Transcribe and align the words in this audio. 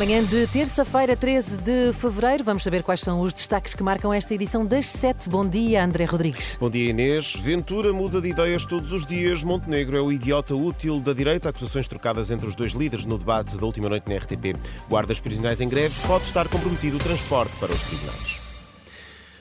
Manhã 0.00 0.24
de 0.24 0.46
terça-feira, 0.46 1.14
13 1.14 1.58
de 1.58 1.92
fevereiro, 1.92 2.42
vamos 2.42 2.62
saber 2.62 2.82
quais 2.82 3.00
são 3.00 3.20
os 3.20 3.34
destaques 3.34 3.74
que 3.74 3.82
marcam 3.82 4.10
esta 4.14 4.34
edição 4.34 4.64
das 4.64 4.86
7. 4.86 5.28
Bom 5.28 5.46
dia, 5.46 5.84
André 5.84 6.06
Rodrigues. 6.06 6.56
Bom 6.58 6.70
dia, 6.70 6.88
Inês. 6.88 7.36
Ventura 7.36 7.92
muda 7.92 8.18
de 8.18 8.28
ideias 8.28 8.64
todos 8.64 8.94
os 8.94 9.04
dias. 9.04 9.44
Montenegro 9.44 9.98
é 9.98 10.00
o 10.00 10.10
idiota 10.10 10.54
útil 10.54 11.00
da 11.00 11.12
direita. 11.12 11.50
Acusações 11.50 11.86
trocadas 11.86 12.30
entre 12.30 12.46
os 12.46 12.54
dois 12.54 12.72
líderes 12.72 13.04
no 13.04 13.18
debate 13.18 13.58
da 13.58 13.66
última 13.66 13.90
noite 13.90 14.08
na 14.08 14.16
RTP. 14.16 14.56
Guardas 14.88 15.20
prisionais 15.20 15.60
em 15.60 15.68
greve. 15.68 15.94
Pode 16.06 16.24
estar 16.24 16.48
comprometido 16.48 16.96
o 16.96 17.00
transporte 17.00 17.54
para 17.60 17.70
os 17.70 17.82
tribunais. 17.82 18.39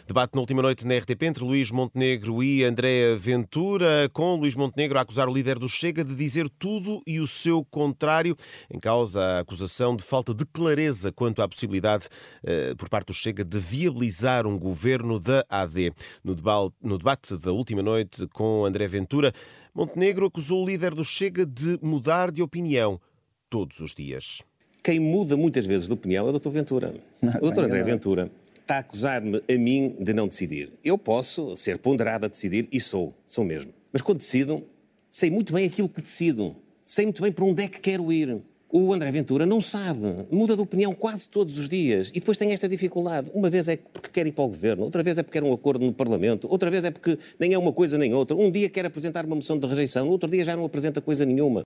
Debate 0.10 0.34
na 0.34 0.42
última 0.42 0.64
noite 0.64 0.88
na 0.88 0.98
RTP 0.98 1.22
entre 1.22 1.44
Luís 1.44 1.70
Montenegro 1.70 2.42
e 2.42 2.64
Andréa 2.64 3.16
Ventura, 3.16 4.10
com 4.12 4.38
Luís 4.38 4.56
Montenegro 4.56 4.98
a 4.98 5.02
acusar 5.02 5.30
o 5.30 5.32
líder 5.32 5.60
do 5.60 5.70
Chega 5.70 6.04
de 6.04 6.16
dizer 6.16 6.50
tudo 6.58 7.00
e 7.06 7.20
o 7.20 7.28
seu 7.28 7.64
contrário, 7.64 8.36
em 8.74 8.80
causa 8.80 9.22
a 9.22 9.40
acusação 9.42 9.96
de 9.96 10.02
falta 10.02 10.34
de 10.34 10.48
clareza 10.48 11.12
quanto 11.12 11.44
à 11.44 11.48
possibilidade 11.48 12.08
eh, 12.44 12.74
por 12.76 12.90
parte 12.90 13.10
do 13.10 13.14
Chega 13.14 13.46
de 13.46 13.60
viabilizar 13.60 14.48
um 14.48 14.58
governo 14.58 15.20
da 15.20 15.46
AD. 15.48 15.94
No 16.24 16.34
debate, 16.34 16.74
no 16.82 16.98
debate 16.98 17.38
da 17.38 17.52
última 17.52 17.84
noite 17.84 18.26
com 18.34 18.66
André 18.66 18.88
Ventura, 18.88 19.32
Montenegro 19.76 20.26
acusou 20.26 20.64
o 20.64 20.66
líder 20.66 20.96
do 20.96 21.06
Chega 21.06 21.46
de 21.46 21.78
mudar 21.84 22.32
de 22.32 22.42
opinião 22.42 23.00
todos 23.48 23.80
os 23.80 23.94
dias. 23.94 24.42
Quem 24.84 25.00
muda 25.00 25.38
muitas 25.38 25.68
vezes 25.68 25.86
de 25.86 25.94
opinião 25.94 26.26
é 26.26 26.32
o 26.32 26.40
Dr. 26.40 26.50
Ventura. 26.50 26.96
o 27.44 27.52
Dr. 27.52 27.66
André 27.66 27.84
Ventura 27.84 28.32
está 28.70 28.76
a 28.76 28.80
acusar-me 28.80 29.42
a 29.50 29.58
mim 29.58 29.96
de 30.00 30.14
não 30.14 30.28
decidir. 30.28 30.70
Eu 30.84 30.96
posso 30.96 31.56
ser 31.56 31.80
ponderado 31.80 32.28
a 32.28 32.30
decidir 32.30 32.68
e 32.72 32.80
sou, 32.80 33.16
sou 33.26 33.44
mesmo. 33.44 33.74
Mas 33.92 34.04
quando 34.04 34.20
decido, 34.20 34.64
sei 35.10 35.32
muito 35.32 35.52
bem 35.52 35.66
aquilo 35.66 35.90
que 35.90 36.02
decido. 36.02 36.56
Sei 36.84 37.06
muito 37.06 37.20
bem 37.24 37.32
para 37.32 37.46
onde 37.46 37.64
é 37.64 37.68
que 37.68 37.80
quero 37.80 38.12
ir. 38.12 38.40
O 38.72 38.94
André 38.94 39.12
Ventura 39.12 39.48
não 39.48 39.60
sabe, 39.60 40.28
muda 40.30 40.56
de 40.56 40.62
opinião 40.62 40.94
quase 40.94 41.28
todos 41.28 41.58
os 41.58 41.68
dias 41.68 42.10
e 42.10 42.20
depois 42.20 42.38
tem 42.38 42.52
esta 42.52 42.70
dificuldade. 42.70 43.32
Uma 43.34 43.50
vez 43.50 43.68
é 43.68 43.76
porque 43.76 44.10
quer 44.10 44.28
ir 44.28 44.32
para 44.32 44.44
o 44.44 44.48
governo, 44.48 44.84
outra 44.84 45.02
vez 45.02 45.18
é 45.18 45.24
porque 45.24 45.40
quer 45.40 45.44
um 45.44 45.52
acordo 45.52 45.84
no 45.84 45.92
Parlamento, 45.92 46.48
outra 46.48 46.70
vez 46.70 46.84
é 46.84 46.92
porque 46.92 47.18
nem 47.40 47.54
é 47.54 47.58
uma 47.58 47.74
coisa 47.74 47.98
nem 47.98 48.14
outra. 48.14 48.38
Um 48.38 48.52
dia 48.52 48.70
quer 48.70 48.86
apresentar 48.86 49.26
uma 49.26 49.36
moção 49.36 49.58
de 49.58 49.66
rejeição, 49.66 50.06
no 50.06 50.12
outro 50.12 50.30
dia 50.30 50.44
já 50.46 50.56
não 50.56 50.66
apresenta 50.66 51.02
coisa 51.02 51.26
nenhuma. 51.26 51.64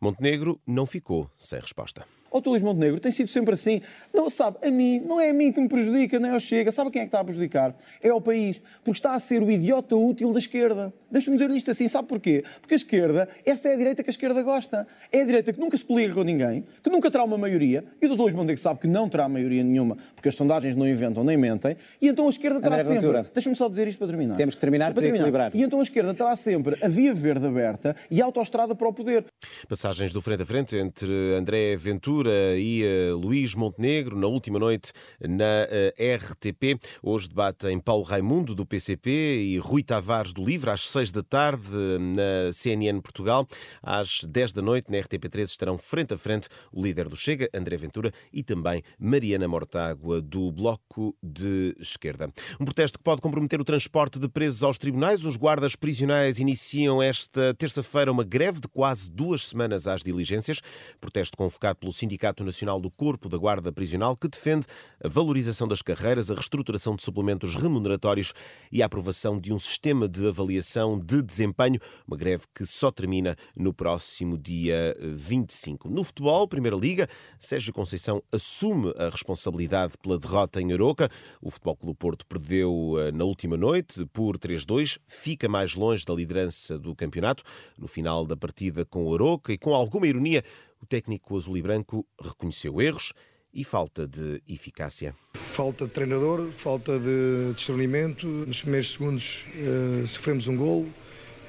Montenegro 0.00 0.60
não 0.66 0.86
ficou 0.86 1.30
sem 1.36 1.60
resposta. 1.60 2.04
O 2.30 2.40
Luís 2.44 2.62
Montenegro 2.62 3.00
tem 3.00 3.10
sido 3.10 3.28
sempre 3.28 3.54
assim. 3.54 3.80
Não, 4.12 4.28
sabe, 4.30 4.58
a 4.62 4.70
mim, 4.70 5.00
não 5.00 5.20
é 5.20 5.30
a 5.30 5.32
mim 5.32 5.52
que 5.52 5.60
me 5.60 5.68
prejudica, 5.68 6.18
nem 6.18 6.30
ao 6.30 6.40
Chega. 6.40 6.70
Sabe 6.70 6.90
quem 6.90 7.02
é 7.02 7.04
que 7.04 7.08
está 7.08 7.20
a 7.20 7.24
prejudicar? 7.24 7.74
É 8.02 8.10
ao 8.10 8.20
país. 8.20 8.60
Porque 8.84 8.98
está 8.98 9.14
a 9.14 9.20
ser 9.20 9.42
o 9.42 9.50
idiota 9.50 9.96
útil 9.96 10.32
da 10.32 10.38
esquerda. 10.38 10.92
Deixa-me 11.10 11.38
dizer 11.38 11.50
isto 11.50 11.70
assim, 11.70 11.88
sabe 11.88 12.06
porquê? 12.06 12.44
Porque 12.60 12.74
a 12.74 12.76
esquerda, 12.76 13.28
esta 13.44 13.68
é 13.68 13.74
a 13.74 13.76
direita 13.76 14.02
que 14.02 14.10
a 14.10 14.12
esquerda 14.12 14.42
gosta. 14.42 14.86
É 15.10 15.22
a 15.22 15.24
direita 15.24 15.52
que 15.52 15.60
nunca 15.60 15.76
se 15.76 15.84
coliga 15.84 16.12
com 16.12 16.22
ninguém, 16.22 16.64
que 16.82 16.90
nunca 16.90 17.10
terá 17.10 17.24
uma 17.24 17.38
maioria, 17.38 17.82
e 18.00 18.06
o 18.06 18.14
Dr. 18.14 18.20
Luís 18.20 18.34
Montenegro 18.34 18.60
sabe 18.60 18.80
que 18.80 18.86
não 18.86 19.08
terá 19.08 19.26
maioria 19.26 19.64
nenhuma, 19.64 19.96
porque 20.14 20.28
as 20.28 20.34
sondagens 20.34 20.76
não 20.76 20.86
inventam 20.86 21.24
nem 21.24 21.36
mentem, 21.36 21.76
e 22.00 22.08
então 22.08 22.26
a 22.26 22.30
esquerda 22.30 22.60
terá 22.60 22.82
André 22.82 23.00
sempre... 23.00 23.24
Deixa-me 23.32 23.56
só 23.56 23.68
dizer 23.68 23.88
isto 23.88 23.98
para 23.98 24.08
terminar. 24.08 24.36
Temos 24.36 24.54
que 24.54 24.60
terminar 24.60 24.92
para 24.92 25.06
equilibrar. 25.06 25.50
E 25.54 25.62
então 25.62 25.80
a 25.80 25.82
esquerda 25.82 26.12
terá 26.12 26.36
sempre 26.36 26.76
a 26.82 26.88
via 26.88 27.14
verde 27.14 27.46
aberta 27.46 27.96
e 28.10 28.20
a 28.20 28.24
autoestrada 28.26 28.74
para 28.74 28.88
o 28.88 28.92
poder. 28.92 29.24
Passagens 29.66 30.12
do 30.12 30.20
frente 30.20 30.42
a 30.42 30.46
frente 30.46 30.76
entre 30.76 31.34
André 31.34 31.74
Ventura 31.76 32.17
e 32.26 32.82
uh, 32.84 33.16
Luís 33.16 33.54
Montenegro 33.54 34.18
na 34.18 34.26
última 34.26 34.58
noite 34.58 34.92
na 35.20 35.66
uh, 35.66 36.16
RTP. 36.16 36.80
Hoje 37.02 37.28
debatem 37.28 37.78
Paulo 37.78 38.02
Raimundo 38.02 38.54
do 38.54 38.66
PCP 38.66 39.10
e 39.10 39.58
Rui 39.58 39.82
Tavares 39.82 40.32
do 40.32 40.44
Livre 40.44 40.70
às 40.70 40.88
seis 40.88 41.12
da 41.12 41.22
tarde 41.22 41.68
na 41.98 42.52
CNN 42.52 43.00
Portugal. 43.00 43.46
Às 43.82 44.24
dez 44.28 44.52
da 44.52 44.60
noite 44.60 44.90
na 44.90 44.98
RTP3 44.98 45.44
estarão 45.44 45.78
frente 45.78 46.14
a 46.14 46.18
frente 46.18 46.48
o 46.72 46.82
líder 46.82 47.08
do 47.08 47.16
Chega, 47.16 47.48
André 47.54 47.76
Ventura, 47.76 48.12
e 48.32 48.42
também 48.42 48.82
Mariana 48.98 49.46
Mortágua 49.46 50.20
do 50.20 50.50
Bloco 50.50 51.16
de 51.22 51.76
Esquerda. 51.78 52.32
Um 52.60 52.64
protesto 52.64 52.98
que 52.98 53.04
pode 53.04 53.20
comprometer 53.20 53.60
o 53.60 53.64
transporte 53.64 54.18
de 54.18 54.28
presos 54.28 54.62
aos 54.62 54.78
tribunais. 54.78 55.24
Os 55.24 55.36
guardas 55.36 55.76
prisionais 55.76 56.38
iniciam 56.38 57.02
esta 57.02 57.54
terça-feira 57.54 58.10
uma 58.10 58.24
greve 58.24 58.60
de 58.60 58.68
quase 58.68 59.10
duas 59.10 59.46
semanas 59.46 59.86
às 59.86 60.02
diligências. 60.02 60.60
Protesto 61.00 61.36
convocado 61.36 61.78
pelo 61.78 61.92
Sindicato 61.92 62.07
Nacional 62.44 62.80
do 62.80 62.90
Corpo 62.90 63.28
da 63.28 63.36
Guarda 63.36 63.72
Prisional, 63.72 64.16
que 64.16 64.28
defende 64.28 64.66
a 65.02 65.08
valorização 65.08 65.68
das 65.68 65.82
carreiras, 65.82 66.30
a 66.30 66.34
reestruturação 66.34 66.96
de 66.96 67.02
suplementos 67.02 67.54
remuneratórios 67.54 68.32
e 68.72 68.82
a 68.82 68.86
aprovação 68.86 69.38
de 69.38 69.52
um 69.52 69.58
sistema 69.58 70.08
de 70.08 70.26
avaliação 70.26 70.98
de 70.98 71.22
desempenho. 71.22 71.80
Uma 72.06 72.16
greve 72.16 72.44
que 72.54 72.64
só 72.64 72.90
termina 72.90 73.36
no 73.56 73.72
próximo 73.72 74.38
dia 74.38 74.96
25. 75.00 75.88
No 75.88 76.04
futebol, 76.04 76.46
Primeira 76.48 76.76
Liga, 76.76 77.08
Sérgio 77.38 77.72
Conceição 77.72 78.22
assume 78.32 78.92
a 78.96 79.08
responsabilidade 79.10 79.94
pela 80.02 80.18
derrota 80.18 80.60
em 80.60 80.72
Aroca. 80.72 81.10
O 81.42 81.50
Futebol 81.50 81.76
Clube 81.76 81.98
Porto 81.98 82.26
perdeu 82.26 82.96
eh, 82.98 83.12
na 83.12 83.24
última 83.24 83.56
noite 83.56 84.06
por 84.06 84.38
3-2, 84.38 84.98
fica 85.06 85.48
mais 85.48 85.74
longe 85.74 86.04
da 86.04 86.14
liderança 86.14 86.78
do 86.78 86.94
campeonato. 86.94 87.42
No 87.76 87.88
final 87.88 88.26
da 88.26 88.36
partida 88.36 88.84
com 88.84 89.04
o 89.04 89.14
Aroca 89.14 89.52
e 89.52 89.58
com 89.58 89.74
alguma 89.74 90.06
ironia, 90.06 90.42
o 90.80 90.86
técnico 90.86 91.36
azul 91.36 91.56
e 91.56 91.62
branco 91.62 92.06
reconheceu 92.20 92.80
erros 92.80 93.12
e 93.52 93.64
falta 93.64 94.06
de 94.06 94.42
eficácia. 94.48 95.14
Falta 95.34 95.86
de 95.86 95.92
treinador, 95.92 96.50
falta 96.52 96.98
de 96.98 97.52
discernimento. 97.54 98.26
Nos 98.26 98.62
primeiros 98.62 98.92
segundos 98.92 99.44
uh, 99.56 100.06
sofremos 100.06 100.46
um 100.46 100.56
golo, 100.56 100.88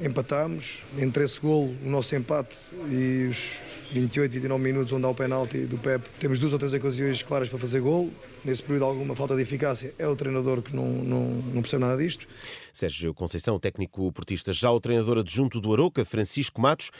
empatámos. 0.01 0.83
Entre 0.97 1.23
esse 1.23 1.39
golo, 1.39 1.75
o 1.85 1.89
nosso 1.89 2.15
empate 2.15 2.57
e 2.89 3.27
os 3.29 3.61
28, 3.91 4.31
29 4.31 4.63
minutos 4.63 4.91
onde 4.91 5.05
há 5.05 5.09
o 5.09 5.15
penalti 5.15 5.65
do 5.65 5.77
Pep, 5.77 6.07
temos 6.19 6.39
duas 6.39 6.53
ou 6.53 6.59
três 6.59 6.73
ocasiões 6.73 7.21
claras 7.21 7.49
para 7.49 7.59
fazer 7.59 7.81
golo. 7.81 8.11
Nesse 8.43 8.63
período, 8.63 8.85
alguma 8.85 9.15
falta 9.15 9.35
de 9.35 9.41
eficácia. 9.41 9.93
É 9.99 10.07
o 10.07 10.15
treinador 10.15 10.61
que 10.61 10.75
não, 10.75 10.87
não, 10.87 11.25
não 11.25 11.61
percebe 11.61 11.83
nada 11.83 12.01
disto. 12.01 12.27
Sérgio 12.71 13.13
Conceição, 13.13 13.59
técnico 13.59 14.11
portista, 14.11 14.53
já 14.53 14.71
o 14.71 14.79
treinador 14.79 15.19
adjunto 15.19 15.59
do 15.59 15.73
Aroca, 15.73 16.05
Francisco 16.05 16.61
Matos, 16.61 16.91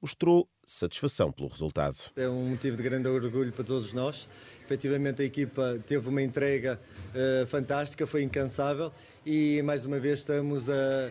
mostrou 0.00 0.48
satisfação 0.64 1.32
pelo 1.32 1.48
resultado. 1.48 1.96
É 2.14 2.28
um 2.28 2.50
motivo 2.50 2.76
de 2.76 2.82
grande 2.82 3.08
orgulho 3.08 3.52
para 3.52 3.64
todos 3.64 3.92
nós. 3.92 4.28
Efetivamente 4.64 5.22
a 5.22 5.24
equipa 5.24 5.78
teve 5.86 6.08
uma 6.08 6.22
entrega 6.22 6.78
uh, 7.14 7.46
fantástica, 7.46 8.06
foi 8.06 8.22
incansável 8.22 8.92
e 9.24 9.62
mais 9.62 9.86
uma 9.86 9.98
vez 9.98 10.20
estamos 10.20 10.68
a, 10.68 11.10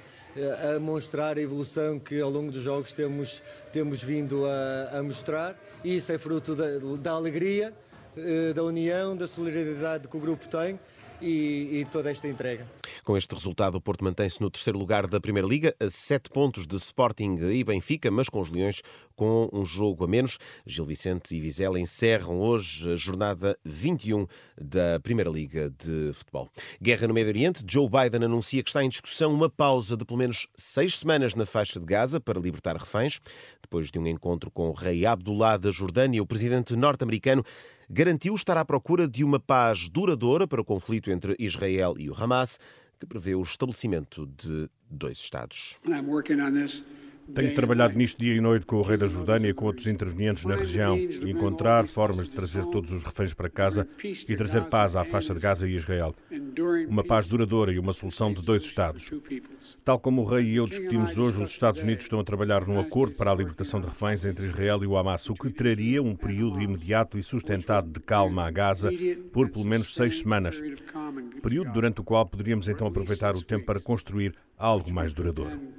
a, 0.75 0.79
mostrar 0.79 1.37
a 1.37 1.41
evolução 1.41 1.99
que 1.99 2.21
ao 2.21 2.29
longo 2.29 2.51
dos 2.51 2.61
jogos 2.61 2.93
temos, 2.93 3.41
temos 3.73 4.03
vindo 4.03 4.45
a, 4.45 4.99
a 4.99 5.03
mostrar 5.03 5.59
e 5.83 5.95
isso 5.95 6.11
é 6.11 6.19
fruto 6.19 6.55
da, 6.55 6.65
da 7.01 7.11
alegria, 7.13 7.73
uh, 8.15 8.53
da 8.53 8.63
união, 8.63 9.17
da 9.17 9.25
solidariedade 9.25 10.07
que 10.07 10.15
o 10.15 10.19
grupo 10.19 10.47
tem 10.47 10.79
e, 11.21 11.79
e 11.79 11.85
toda 11.85 12.11
esta 12.11 12.27
entrega. 12.27 12.65
Com 13.03 13.15
este 13.15 13.33
resultado, 13.33 13.75
o 13.75 13.81
Porto 13.81 14.03
mantém-se 14.03 14.41
no 14.41 14.49
terceiro 14.49 14.77
lugar 14.77 15.07
da 15.07 15.19
Primeira 15.19 15.47
Liga, 15.47 15.75
a 15.79 15.89
sete 15.89 16.29
pontos 16.29 16.67
de 16.67 16.75
Sporting 16.75 17.37
e 17.51 17.63
Benfica, 17.63 18.11
mas 18.11 18.29
com 18.29 18.39
os 18.41 18.49
Leões 18.49 18.81
com 19.15 19.49
um 19.51 19.65
jogo 19.65 20.05
a 20.05 20.07
menos. 20.07 20.37
Gil 20.65 20.85
Vicente 20.85 21.35
e 21.35 21.41
Vizela 21.41 21.79
encerram 21.79 22.39
hoje 22.39 22.91
a 22.91 22.95
jornada 22.95 23.57
21 23.65 24.27
da 24.55 24.99
Primeira 24.99 25.29
Liga 25.29 25.71
de 25.71 26.11
Futebol. 26.13 26.47
Guerra 26.81 27.07
no 27.07 27.13
Médio 27.13 27.29
Oriente. 27.29 27.63
Joe 27.67 27.89
Biden 27.89 28.25
anuncia 28.25 28.61
que 28.61 28.69
está 28.69 28.83
em 28.83 28.89
discussão 28.89 29.33
uma 29.33 29.49
pausa 29.49 29.97
de 29.97 30.05
pelo 30.05 30.19
menos 30.19 30.47
seis 30.55 30.99
semanas 30.99 31.33
na 31.33 31.45
faixa 31.45 31.79
de 31.79 31.85
Gaza 31.85 32.19
para 32.19 32.39
libertar 32.39 32.77
reféns. 32.77 33.19
Depois 33.61 33.89
de 33.89 33.97
um 33.97 34.07
encontro 34.07 34.51
com 34.51 34.69
o 34.69 34.73
rei 34.73 35.05
Abdullah 35.05 35.57
da 35.57 35.71
Jordânia, 35.71 36.21
o 36.21 36.27
presidente 36.27 36.75
norte-americano 36.75 37.43
garantiu 37.89 38.35
estar 38.35 38.57
à 38.57 38.65
procura 38.65 39.07
de 39.07 39.23
uma 39.23 39.39
paz 39.39 39.87
duradoura 39.89 40.47
para 40.47 40.61
o 40.61 40.65
conflito 40.65 41.09
entre 41.09 41.35
Israel 41.39 41.95
e 41.97 42.09
o 42.09 42.13
Hamas 42.13 42.59
que 42.99 43.05
prevê 43.05 43.35
o 43.35 43.41
estabelecimento 43.41 44.25
de 44.25 44.69
dois 44.89 45.17
Estados. 45.17 45.77
Tenho 47.33 47.53
trabalhado 47.53 47.97
nisto 47.97 48.19
dia 48.19 48.33
e 48.33 48.41
noite 48.41 48.65
com 48.65 48.77
o 48.77 48.81
rei 48.81 48.97
da 48.97 49.07
Jordânia 49.07 49.49
e 49.49 49.53
com 49.53 49.65
outros 49.65 49.87
intervenientes 49.87 50.45
na 50.45 50.55
região 50.55 50.97
e 50.97 51.29
encontrar 51.29 51.87
formas 51.87 52.27
de 52.27 52.35
trazer 52.35 52.65
todos 52.65 52.91
os 52.91 53.03
reféns 53.03 53.33
para 53.33 53.49
casa 53.49 53.87
e 54.03 54.35
trazer 54.35 54.65
paz 54.65 54.95
à 54.95 55.03
faixa 55.03 55.33
de 55.33 55.39
Gaza 55.39 55.67
e 55.67 55.75
Israel. 55.75 56.15
Uma 56.87 57.03
paz 57.03 57.27
duradoura 57.27 57.71
e 57.71 57.79
uma 57.79 57.93
solução 57.93 58.33
de 58.33 58.41
dois 58.41 58.63
Estados. 58.63 59.11
Tal 59.83 59.99
como 59.99 60.21
o 60.21 60.25
rei 60.25 60.45
e 60.45 60.55
eu 60.55 60.67
discutimos 60.67 61.17
hoje, 61.17 61.41
os 61.41 61.51
Estados 61.51 61.81
Unidos 61.81 62.03
estão 62.03 62.19
a 62.19 62.23
trabalhar 62.23 62.65
num 62.65 62.79
acordo 62.79 63.15
para 63.15 63.31
a 63.31 63.35
libertação 63.35 63.79
de 63.79 63.87
reféns 63.87 64.25
entre 64.25 64.45
Israel 64.45 64.83
e 64.83 64.87
o 64.87 64.97
Hamas, 64.97 65.29
o 65.29 65.33
que 65.33 65.49
traria 65.49 66.01
um 66.01 66.15
período 66.15 66.61
imediato 66.61 67.17
e 67.17 67.23
sustentado 67.23 67.89
de 67.89 67.99
calma 67.99 68.45
a 68.45 68.51
Gaza 68.51 68.89
por 69.31 69.49
pelo 69.49 69.65
menos 69.65 69.93
seis 69.93 70.19
semanas. 70.19 70.61
Período 71.41 71.71
durante 71.71 72.01
o 72.01 72.03
qual 72.03 72.25
poderíamos 72.25 72.67
então 72.67 72.87
aproveitar 72.87 73.35
o 73.35 73.41
tempo 73.41 73.65
para 73.65 73.79
construir 73.79 74.33
algo 74.57 74.91
mais 74.91 75.13
duradouro. 75.13 75.77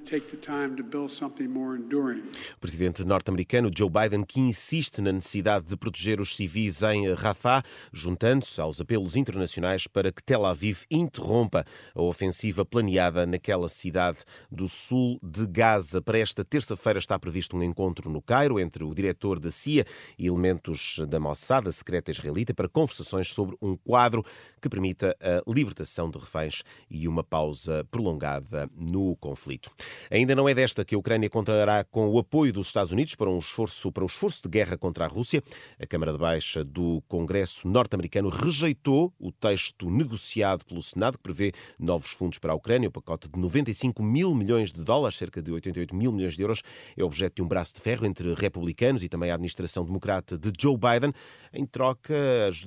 O 2.54 2.60
presidente 2.60 3.04
norte-americano 3.04 3.70
Joe 3.76 3.90
Biden 3.90 4.24
que 4.24 4.40
insiste 4.40 5.02
na 5.02 5.12
necessidade 5.12 5.66
de 5.66 5.76
proteger 5.76 6.20
os 6.20 6.34
civis 6.34 6.82
em 6.82 7.12
Rafah, 7.12 7.62
juntando-se 7.92 8.60
aos 8.60 8.80
apelos 8.80 9.16
internacionais 9.16 9.86
para 9.86 10.12
que 10.12 10.22
Tel 10.22 10.46
Aviv 10.46 10.84
interrompa 10.90 11.64
a 11.94 12.00
ofensiva 12.00 12.64
planeada 12.64 13.26
naquela 13.26 13.68
cidade 13.68 14.24
do 14.50 14.68
sul 14.68 15.18
de 15.22 15.46
Gaza. 15.46 16.00
Para 16.00 16.18
esta 16.18 16.44
terça-feira 16.44 16.98
está 16.98 17.18
previsto 17.18 17.56
um 17.56 17.62
encontro 17.62 18.08
no 18.08 18.22
Cairo 18.22 18.60
entre 18.60 18.84
o 18.84 18.94
diretor 18.94 19.40
da 19.40 19.50
CIA 19.50 19.84
e 20.16 20.26
elementos 20.26 21.00
da 21.08 21.18
Mossad, 21.18 21.66
a 21.66 21.72
secreta 21.72 22.10
israelita, 22.10 22.54
para 22.54 22.68
conversações 22.68 23.28
sobre 23.28 23.56
um 23.60 23.76
quadro 23.76 24.24
que 24.62 24.68
permita 24.68 25.16
a 25.20 25.42
libertação 25.50 26.10
de 26.10 26.18
reféns 26.18 26.62
e 26.88 27.06
uma 27.08 27.24
pausa 27.24 27.84
prolongada 27.90 28.67
no 28.76 29.16
conflito. 29.16 29.70
Ainda 30.10 30.34
não 30.34 30.48
é 30.48 30.54
desta 30.54 30.84
que 30.84 30.94
a 30.94 30.98
Ucrânia 30.98 31.28
contará 31.30 31.84
com 31.84 32.08
o 32.08 32.18
apoio 32.18 32.52
dos 32.52 32.68
Estados 32.68 32.92
Unidos 32.92 33.14
para 33.14 33.30
um 33.30 33.38
esforço 33.38 33.90
para 33.92 34.04
o 34.04 34.06
esforço 34.06 34.42
de 34.42 34.48
guerra 34.48 34.76
contra 34.76 35.04
a 35.04 35.08
Rússia. 35.08 35.42
A 35.80 35.86
Câmara 35.86 36.12
de 36.12 36.18
Baixa 36.18 36.64
do 36.64 37.02
Congresso 37.08 37.66
norte-americano 37.68 38.28
rejeitou 38.28 39.12
o 39.18 39.32
texto 39.32 39.90
negociado 39.90 40.64
pelo 40.64 40.82
Senado 40.82 41.18
que 41.18 41.22
prevê 41.22 41.52
novos 41.78 42.10
fundos 42.10 42.38
para 42.38 42.52
a 42.52 42.56
Ucrânia. 42.56 42.88
O 42.88 42.92
pacote 42.92 43.28
de 43.28 43.38
95 43.38 44.02
mil 44.02 44.34
milhões 44.34 44.72
de 44.72 44.82
dólares, 44.82 45.16
cerca 45.16 45.42
de 45.42 45.50
88 45.50 45.94
mil 45.94 46.12
milhões 46.12 46.36
de 46.36 46.42
euros, 46.42 46.62
é 46.96 47.04
objeto 47.04 47.36
de 47.36 47.42
um 47.42 47.48
braço 47.48 47.74
de 47.74 47.80
ferro 47.80 48.06
entre 48.06 48.34
republicanos 48.34 49.02
e 49.02 49.08
também 49.08 49.30
a 49.30 49.34
administração 49.34 49.84
democrata 49.84 50.38
de 50.38 50.52
Joe 50.58 50.76
Biden. 50.76 51.12
Em 51.52 51.66
troca 51.66 52.14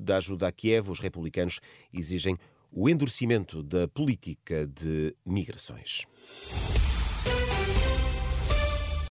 da 0.02 0.18
ajuda 0.18 0.48
a 0.48 0.52
Kiev, 0.52 0.90
os 0.90 1.00
republicanos 1.00 1.60
exigem 1.94 2.38
o 2.72 2.90
endurecimento 2.90 3.62
da 3.62 3.88
política 3.88 4.66
de 4.66 5.16
migrações. 5.26 6.06